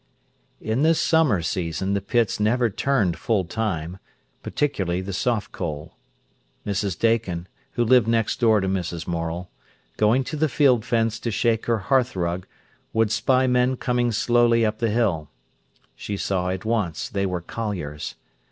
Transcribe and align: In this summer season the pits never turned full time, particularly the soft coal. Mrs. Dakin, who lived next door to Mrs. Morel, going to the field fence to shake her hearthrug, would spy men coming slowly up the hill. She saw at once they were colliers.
In 0.59 0.81
this 0.81 0.99
summer 0.99 1.43
season 1.43 1.93
the 1.93 2.01
pits 2.01 2.39
never 2.39 2.71
turned 2.71 3.19
full 3.19 3.45
time, 3.45 3.99
particularly 4.41 4.99
the 5.01 5.13
soft 5.13 5.51
coal. 5.51 5.95
Mrs. 6.65 6.97
Dakin, 6.97 7.47
who 7.73 7.83
lived 7.83 8.07
next 8.07 8.39
door 8.39 8.61
to 8.61 8.67
Mrs. 8.67 9.05
Morel, 9.05 9.51
going 9.97 10.23
to 10.23 10.35
the 10.35 10.49
field 10.49 10.83
fence 10.85 11.19
to 11.19 11.29
shake 11.29 11.67
her 11.67 11.77
hearthrug, 11.91 12.47
would 12.93 13.11
spy 13.11 13.45
men 13.45 13.77
coming 13.77 14.11
slowly 14.11 14.65
up 14.65 14.79
the 14.79 14.89
hill. 14.89 15.29
She 15.95 16.17
saw 16.17 16.49
at 16.49 16.65
once 16.65 17.07
they 17.07 17.27
were 17.27 17.39
colliers. 17.41 18.15